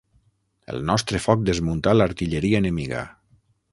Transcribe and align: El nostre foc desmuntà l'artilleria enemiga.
El 0.73 0.79
nostre 0.91 1.21
foc 1.27 1.43
desmuntà 1.49 1.93
l'artilleria 1.99 2.63
enemiga. 2.63 3.05